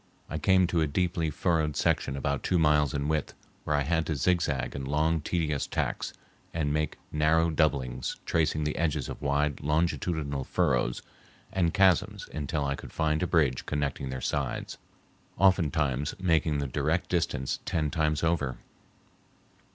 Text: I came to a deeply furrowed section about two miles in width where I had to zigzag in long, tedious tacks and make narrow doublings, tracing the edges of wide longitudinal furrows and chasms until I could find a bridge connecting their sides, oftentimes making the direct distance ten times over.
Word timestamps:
I 0.31 0.39
came 0.39 0.65
to 0.65 0.81
a 0.81 0.87
deeply 0.87 1.29
furrowed 1.29 1.75
section 1.75 2.17
about 2.17 2.41
two 2.41 2.57
miles 2.57 2.91
in 2.91 3.07
width 3.07 3.35
where 3.65 3.75
I 3.75 3.83
had 3.83 4.07
to 4.07 4.15
zigzag 4.15 4.75
in 4.75 4.83
long, 4.83 5.21
tedious 5.21 5.67
tacks 5.67 6.11
and 6.55 6.73
make 6.73 6.97
narrow 7.11 7.51
doublings, 7.51 8.15
tracing 8.25 8.63
the 8.63 8.77
edges 8.77 9.09
of 9.09 9.21
wide 9.21 9.59
longitudinal 9.61 10.43
furrows 10.43 11.03
and 11.53 11.71
chasms 11.71 12.27
until 12.33 12.65
I 12.65 12.73
could 12.73 12.91
find 12.91 13.21
a 13.21 13.27
bridge 13.27 13.67
connecting 13.67 14.09
their 14.09 14.21
sides, 14.21 14.79
oftentimes 15.37 16.15
making 16.19 16.57
the 16.57 16.67
direct 16.67 17.07
distance 17.09 17.59
ten 17.65 17.91
times 17.91 18.23
over. 18.23 18.57